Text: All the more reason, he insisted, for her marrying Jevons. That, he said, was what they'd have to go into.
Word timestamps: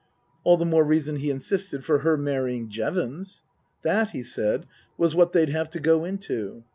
All 0.43 0.57
the 0.57 0.65
more 0.65 0.83
reason, 0.83 1.17
he 1.17 1.29
insisted, 1.29 1.85
for 1.85 1.99
her 1.99 2.17
marrying 2.17 2.69
Jevons. 2.69 3.43
That, 3.83 4.09
he 4.09 4.23
said, 4.23 4.65
was 4.97 5.13
what 5.13 5.31
they'd 5.31 5.49
have 5.49 5.69
to 5.69 5.79
go 5.79 6.05
into. 6.05 6.63